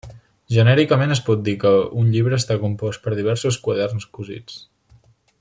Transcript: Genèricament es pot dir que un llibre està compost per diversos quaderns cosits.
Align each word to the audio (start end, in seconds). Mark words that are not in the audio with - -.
Genèricament 0.53 1.15
es 1.15 1.21
pot 1.27 1.43
dir 1.49 1.53
que 1.63 1.73
un 2.03 2.09
llibre 2.15 2.39
està 2.43 2.57
compost 2.65 3.05
per 3.05 3.15
diversos 3.21 3.61
quaderns 3.69 4.09
cosits. 4.19 4.59